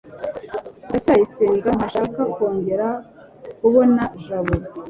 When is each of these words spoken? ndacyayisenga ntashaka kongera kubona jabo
ndacyayisenga 0.87 1.69
ntashaka 1.77 2.19
kongera 2.35 2.87
kubona 3.59 4.01
jabo 4.25 4.53